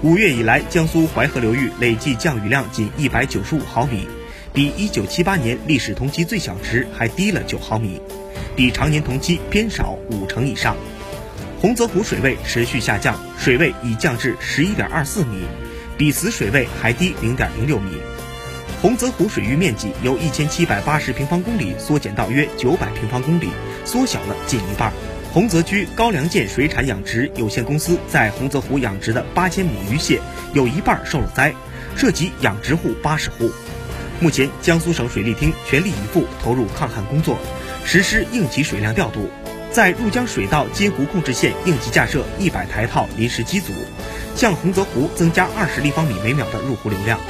[0.00, 4.06] 五月以来，江苏淮河流域累计降雨量仅一百九十五毫米，
[4.52, 8.00] 比一九七八年历史同期最小值还低了九毫米，
[8.54, 10.76] 比常年同期偏少五成以上。
[11.60, 15.42] 洪泽湖水位持续下降，水位已降至十一点二四米，
[15.96, 17.90] 比死水位还低零点零六米。
[18.80, 23.48] 洪泽湖水域面积由一千七百八十平方公里缩减到约九百平方公里，
[23.84, 24.92] 缩小了近一半。
[25.32, 30.20] 洪泽区高粱涧水产养殖有限公司在洪泽湖养殖的八千亩鱼蟹
[30.54, 31.54] 有一半受了灾，
[31.96, 33.50] 涉及养殖户八十户。
[34.20, 37.38] 目前，江苏省水利厅全力以赴投入抗旱工作，
[37.84, 39.28] 实施应急水量调度，
[39.70, 43.72] 在入江水道接湖控制线应急架设一百台套临时机组，
[44.34, 47.20] 向洪泽湖增加二十立方米每秒的入湖流量。